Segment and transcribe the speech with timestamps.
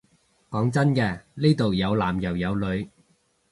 [0.49, 2.89] 講真嘅，呢度有男又有女